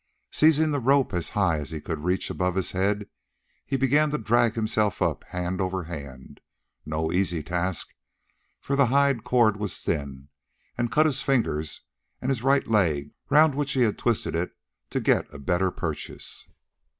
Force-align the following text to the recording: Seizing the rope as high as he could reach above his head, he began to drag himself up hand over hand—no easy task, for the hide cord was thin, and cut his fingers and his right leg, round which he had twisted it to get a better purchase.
Seizing 0.31 0.71
the 0.71 0.79
rope 0.79 1.13
as 1.13 1.29
high 1.37 1.59
as 1.59 1.69
he 1.69 1.79
could 1.79 2.03
reach 2.03 2.31
above 2.31 2.55
his 2.55 2.71
head, 2.71 3.07
he 3.67 3.77
began 3.77 4.09
to 4.09 4.17
drag 4.17 4.55
himself 4.55 4.99
up 4.99 5.23
hand 5.25 5.61
over 5.61 5.83
hand—no 5.83 7.11
easy 7.11 7.43
task, 7.43 7.93
for 8.59 8.75
the 8.75 8.87
hide 8.87 9.23
cord 9.23 9.57
was 9.57 9.79
thin, 9.79 10.29
and 10.75 10.91
cut 10.91 11.05
his 11.05 11.21
fingers 11.21 11.81
and 12.19 12.31
his 12.31 12.41
right 12.41 12.67
leg, 12.67 13.11
round 13.29 13.53
which 13.53 13.73
he 13.73 13.81
had 13.81 13.99
twisted 13.99 14.33
it 14.35 14.53
to 14.89 14.99
get 14.99 15.31
a 15.31 15.37
better 15.37 15.69
purchase. 15.69 16.47